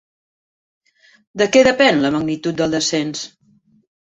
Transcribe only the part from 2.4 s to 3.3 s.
del descens?